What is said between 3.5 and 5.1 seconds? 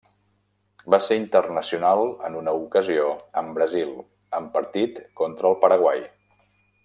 Brasil, en partit